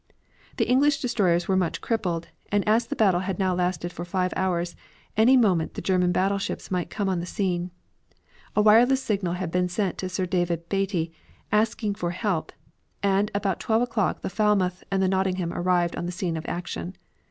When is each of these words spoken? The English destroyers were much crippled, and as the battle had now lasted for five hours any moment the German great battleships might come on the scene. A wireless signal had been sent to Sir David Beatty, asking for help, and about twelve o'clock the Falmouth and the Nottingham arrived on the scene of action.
The 0.57 0.67
English 0.67 0.99
destroyers 0.99 1.47
were 1.47 1.55
much 1.55 1.79
crippled, 1.79 2.29
and 2.51 2.67
as 2.67 2.87
the 2.87 2.95
battle 2.95 3.19
had 3.19 3.37
now 3.37 3.53
lasted 3.53 3.93
for 3.93 4.03
five 4.03 4.33
hours 4.35 4.75
any 5.15 5.37
moment 5.37 5.75
the 5.75 5.81
German 5.83 6.07
great 6.07 6.13
battleships 6.23 6.71
might 6.71 6.89
come 6.89 7.07
on 7.07 7.19
the 7.19 7.27
scene. 7.27 7.69
A 8.55 8.63
wireless 8.63 9.03
signal 9.03 9.33
had 9.33 9.51
been 9.51 9.69
sent 9.69 9.99
to 9.99 10.09
Sir 10.09 10.25
David 10.25 10.67
Beatty, 10.69 11.13
asking 11.51 11.93
for 11.93 12.09
help, 12.09 12.51
and 13.03 13.29
about 13.35 13.59
twelve 13.59 13.83
o'clock 13.83 14.23
the 14.23 14.29
Falmouth 14.31 14.83
and 14.89 15.03
the 15.03 15.07
Nottingham 15.07 15.53
arrived 15.53 15.95
on 15.95 16.07
the 16.07 16.11
scene 16.11 16.35
of 16.35 16.47
action. 16.47 16.95